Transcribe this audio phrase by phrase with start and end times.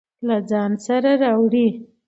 [0.27, 1.67] له ځان سره راوړئ.